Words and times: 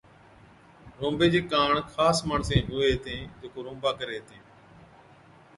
رونبي 0.99 1.27
چي 1.35 1.41
ڪاڻ 1.51 1.71
خاص 1.93 2.17
ماڻسين 2.29 2.63
هُوي 2.71 2.87
هِتين 2.93 3.23
جڪو 3.41 3.59
رونبا 3.67 3.91
ڪرين 3.99 4.17
هِتين۔ 4.21 4.43